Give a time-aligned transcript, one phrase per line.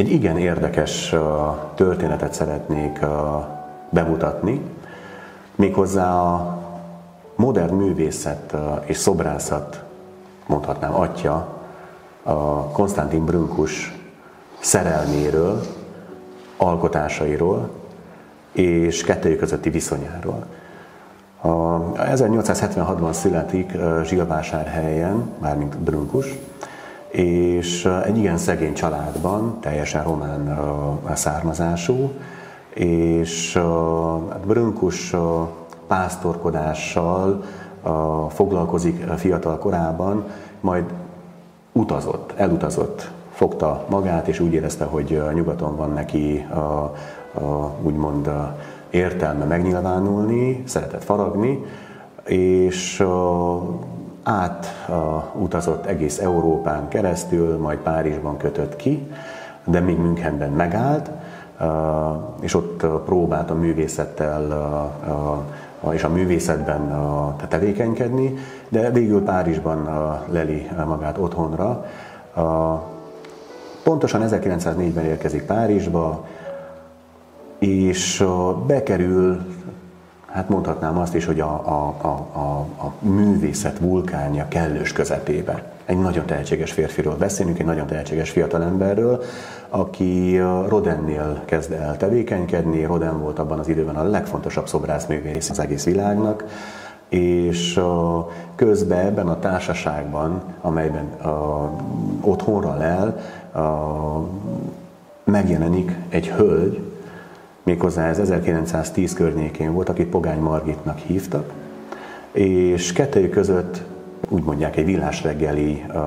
[0.00, 1.14] egy igen érdekes
[1.74, 3.00] történetet szeretnék
[3.90, 4.60] bemutatni,
[5.54, 6.58] méghozzá a
[7.34, 9.84] modern művészet és szobrászat,
[10.46, 11.58] mondhatnám atya,
[12.72, 13.98] Konstantin Brünkus
[14.60, 15.60] szerelméről,
[16.56, 17.70] alkotásairól
[18.52, 20.44] és kettőjük közötti viszonyáról.
[21.40, 21.48] A
[21.92, 23.72] 1876-ban születik
[24.04, 26.38] Zsilvásárhelyen, mármint Brünkus,
[27.10, 30.58] és egy igen szegény családban, teljesen román
[31.14, 32.10] származású,
[32.74, 33.56] és
[34.30, 35.14] hát Brünkus
[35.86, 37.44] pásztorkodással
[38.28, 40.24] foglalkozik fiatal korában,
[40.60, 40.84] majd
[41.72, 46.92] utazott, elutazott, fogta magát, és úgy érezte, hogy nyugaton van neki a, a,
[47.82, 48.30] úgymond
[48.90, 51.64] értelme megnyilvánulni, szeretett faragni,
[52.24, 53.04] és
[54.30, 54.88] át
[55.34, 59.12] utazott egész Európán keresztül, majd Párizsban kötött ki,
[59.64, 61.10] de még Münchenben megállt,
[62.40, 64.42] és ott próbált a művészettel
[65.90, 66.94] és a művészetben
[67.48, 68.34] tevékenykedni,
[68.68, 69.88] de végül Párizsban
[70.30, 71.84] leli magát otthonra.
[73.82, 76.26] Pontosan 1904-ben érkezik Párizsba,
[77.58, 78.24] és
[78.66, 79.40] bekerül
[80.32, 85.62] hát mondhatnám azt is, hogy a, a, a, a, a művészet vulkánja kellős közepébe.
[85.84, 89.22] Egy nagyon tehetséges férfiról beszélünk, egy nagyon tehetséges fiatalemberről,
[89.68, 92.84] aki Rodennél kezd el tevékenykedni.
[92.84, 96.44] Roden volt abban az időben a legfontosabb szobrászművész az egész világnak,
[97.08, 97.80] és
[98.54, 101.08] közben ebben a társaságban, amelyben
[102.20, 103.20] otthonra lel,
[105.24, 106.89] megjelenik egy hölgy,
[107.62, 111.52] méghozzá ez 1910 környékén volt, akit Pogány Margitnak hívtak,
[112.32, 113.82] és kettőjük között
[114.28, 115.98] úgy mondják egy villás reggeli a,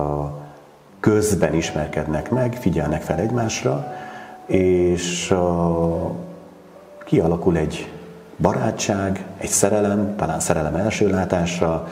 [0.00, 0.38] a
[1.00, 3.92] közben ismerkednek meg, figyelnek fel egymásra,
[4.46, 6.10] és a,
[7.04, 7.90] kialakul egy
[8.38, 11.88] barátság, egy szerelem, talán szerelem első látásra.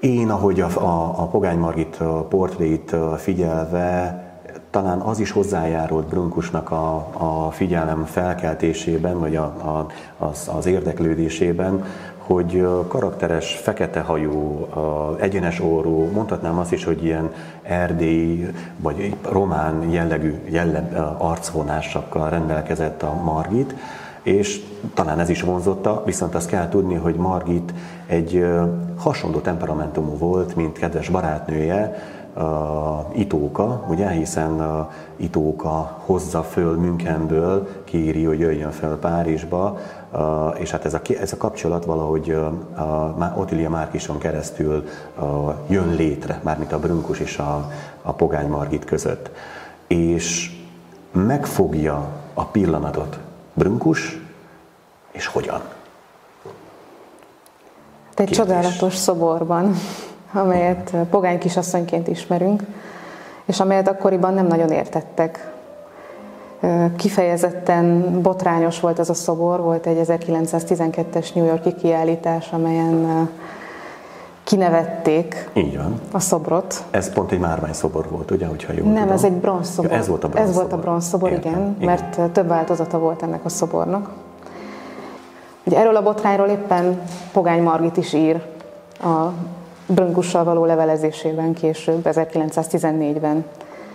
[0.00, 1.96] Én, ahogy a, a, a Pogány Margit
[2.28, 4.22] portréit figyelve,
[4.70, 9.86] talán az is hozzájárult Brunkusnak a, a figyelem felkeltésében, vagy a, a,
[10.18, 11.84] az, az érdeklődésében,
[12.18, 14.66] hogy karakteres, fekete hajú,
[15.20, 17.32] egyenes orrú, mondhatnám azt is, hogy ilyen
[17.62, 23.74] erdélyi vagy román jellegű jellem, arcvonásokkal rendelkezett a Margit,
[24.22, 24.60] és
[24.94, 27.74] talán ez is vonzotta, viszont azt kell tudni, hogy Margit
[28.06, 28.46] egy
[28.96, 31.94] hasonló temperamentumú volt, mint kedves barátnője,
[33.12, 34.86] Itóka, ugye, hiszen
[35.16, 39.78] Itóka hozza föl Münchenből, kéri, hogy jöjjön fel Párizsba,
[40.58, 42.36] és hát ez a, ez a kapcsolat valahogy
[43.36, 44.84] Otilia Márkison keresztül
[45.66, 47.70] jön létre, mármint a Brünkus és a,
[48.02, 49.30] a Pogány Margit között.
[49.86, 50.58] És
[51.12, 53.18] megfogja a pillanatot
[53.54, 54.20] Brünkus,
[55.10, 55.60] és hogyan?
[58.14, 58.36] Egy Kérdés.
[58.36, 59.74] csodálatos szoborban
[60.32, 62.62] amelyet pogány kisasszonyként ismerünk,
[63.44, 65.52] és amelyet akkoriban nem nagyon értettek.
[66.96, 73.28] Kifejezetten botrányos volt ez a szobor, volt egy 1912-es New Yorki kiállítás, amelyen
[74.44, 76.00] kinevették Így van.
[76.12, 76.84] a szobrot.
[76.90, 79.12] Ez pont egy márvány szobor volt, ugye, hogyha jól Nem, tudom.
[79.12, 79.90] ez egy bronzszobor.
[79.90, 80.50] Ja, ez volt a bronzszobor.
[80.50, 84.10] Ez volt a bronzszobor, igen, igen, mert több változata volt ennek a szobornak.
[85.64, 87.00] Ugye erről a botrányról éppen
[87.32, 88.42] Pogány Margit is ír
[89.00, 89.32] a
[89.94, 93.44] Bröngussal való levelezésében később, 1914-ben.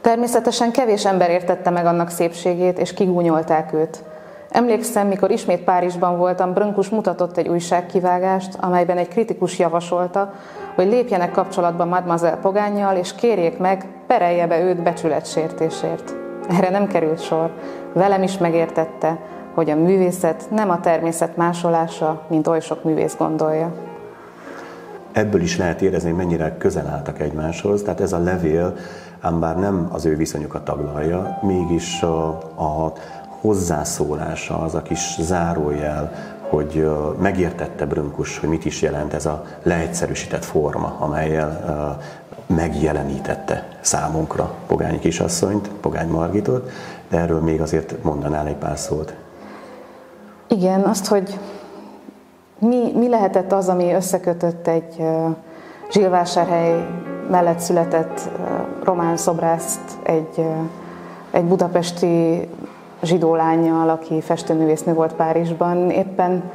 [0.00, 4.04] Természetesen kevés ember értette meg annak szépségét, és kigúnyolták őt.
[4.50, 10.32] Emlékszem, mikor ismét Párizsban voltam, Brönkus mutatott egy újságkivágást, amelyben egy kritikus javasolta,
[10.74, 16.14] hogy lépjenek kapcsolatba Mademoiselle Pogányjal, és kérjék meg, perelje be őt becsületsértésért.
[16.48, 17.50] Erre nem került sor.
[17.92, 19.18] Velem is megértette,
[19.54, 23.88] hogy a művészet nem a természet másolása, mint oly sok művész gondolja
[25.12, 27.82] ebből is lehet érezni, mennyire közel álltak egymáshoz.
[27.82, 28.76] Tehát ez a levél,
[29.20, 32.92] ám bár nem az ő viszonyukat taglalja, mégis a, a
[33.40, 36.12] hozzászólása, az a kis zárójel,
[36.48, 36.88] hogy
[37.20, 41.98] megértette Brünkus, hogy mit is jelent ez a leegyszerűsített forma, amelyel
[42.46, 46.70] megjelenítette számunkra Pogány kisasszonyt, Pogány Margitot,
[47.08, 49.14] de erről még azért mondanál egy pár szót.
[50.48, 51.38] Igen, azt, hogy
[52.58, 55.02] mi, mi lehetett az, ami összekötött egy
[55.90, 56.86] Zsilvásárhely
[57.30, 58.20] mellett született
[58.84, 60.46] román szobrászt egy,
[61.30, 62.48] egy budapesti
[63.02, 65.90] zsidó lányjal, aki festőművésznő volt Párizsban.
[65.90, 66.50] Éppen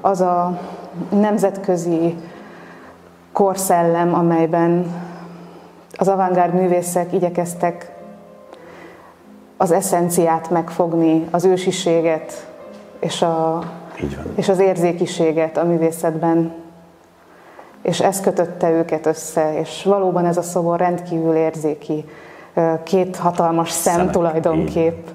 [0.00, 0.60] az a
[1.10, 2.14] nemzetközi
[3.32, 4.86] korszellem, amelyben
[5.96, 7.92] az avantgárd művészek igyekeztek
[9.56, 12.48] az eszenciát megfogni, az ősiséget
[13.00, 13.62] és, a,
[14.02, 14.32] Így van.
[14.34, 16.52] és az érzékiséget a művészetben.
[17.82, 22.04] És ez kötötte őket össze, és valóban ez a szobor rendkívül érzéki,
[22.82, 25.06] két hatalmas szem Szemek, tulajdonképp.
[25.06, 25.14] Így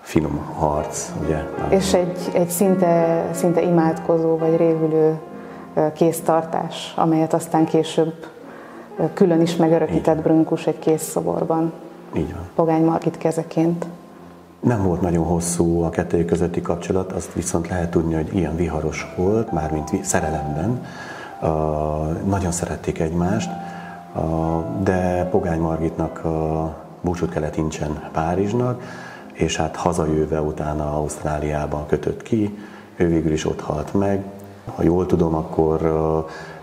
[0.00, 1.42] finom harc, ugye?
[1.68, 5.18] És egy, egy szinte, szinte imádkozó vagy révülő
[5.94, 8.26] kéztartás, amelyet aztán később
[9.14, 11.72] külön is megörökített Brünkus egy készszoborban.
[12.16, 12.48] Így van.
[12.54, 13.86] Pogány Margit kezeként.
[14.62, 19.12] Nem volt nagyon hosszú a kettő közötti kapcsolat, azt viszont lehet tudni, hogy ilyen viharos
[19.16, 20.84] volt, mármint szerelemben.
[21.40, 21.48] Uh,
[22.26, 23.50] nagyon szerették egymást,
[24.14, 26.30] uh, de Pogány Margitnak uh,
[27.00, 28.82] búcsút kellett incsen Párizsnak,
[29.32, 32.58] és hát hazajöve utána Ausztráliában kötött ki,
[32.96, 34.24] ő végül is ott halt meg.
[34.74, 35.78] Ha jól tudom, akkor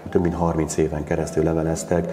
[0.10, 2.12] több mint 30 éven keresztül leveleztek,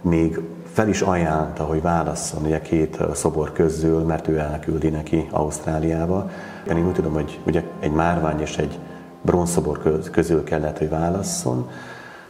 [0.00, 0.40] még
[0.72, 6.30] fel is ajánlta, hogy válasszon ugye két szobor közül, mert ő elküldi neki Ausztráliába.
[6.68, 8.78] Én úgy tudom, hogy ugye egy márvány és egy
[9.22, 11.70] bronzszobor közül kellett, hogy válasszon,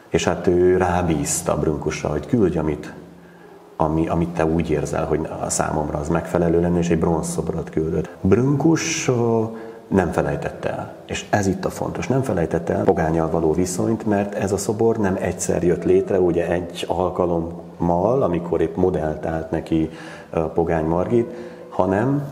[0.08, 2.92] és hát ő rábízta Brunkusra, hogy küldj, amit
[3.76, 8.08] ami, amit te úgy érzel, hogy a számomra az megfelelő lenne, és egy bronzszobrot küldött.
[8.20, 9.10] Brünkus
[9.92, 10.92] nem felejtette el.
[11.06, 12.06] És ez itt a fontos.
[12.06, 16.50] Nem felejtette el pogányal való viszonyt, mert ez a szobor nem egyszer jött létre, ugye
[16.50, 19.90] egy alkalommal, amikor épp modellt állt neki
[20.54, 21.30] Pogány Margit,
[21.68, 22.22] hanem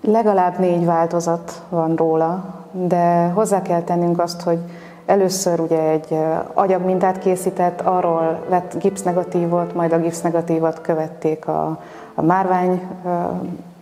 [0.00, 4.58] Legalább négy változat van róla, de hozzá kell tennünk azt, hogy
[5.06, 6.18] Először ugye egy
[6.54, 11.78] agyagmintát készített, arról lett gipsnegatívot, majd a gipsnegatívot követték a,
[12.14, 12.82] a márvány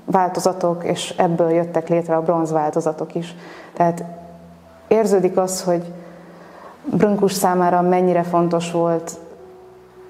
[0.05, 3.35] változatok, és ebből jöttek létre a bronz változatok is.
[3.73, 4.05] Tehát
[4.89, 5.93] érződik az, hogy
[6.85, 9.19] Brunkus számára mennyire fontos volt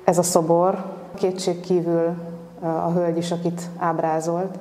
[0.04, 2.14] ez a szobor, kétség kívül
[2.60, 4.58] a hölgy is, akit ábrázolt,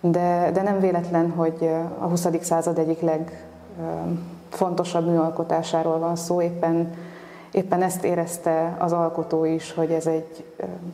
[0.00, 2.26] de, de nem véletlen, hogy a 20.
[2.40, 3.46] század egyik leg
[4.48, 6.94] fontosabb műalkotásáról van szó, éppen,
[7.52, 10.44] éppen ezt érezte az alkotó is, hogy ez egy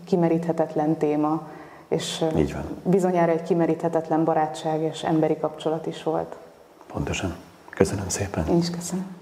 [0.04, 1.42] kimeríthetetlen téma,
[1.88, 2.64] és Így van.
[2.82, 6.36] bizonyára egy kimeríthetetlen barátság és emberi kapcsolat is volt.
[6.92, 7.34] Pontosan.
[7.70, 8.48] Köszönöm szépen.
[8.48, 9.15] Én is köszönöm.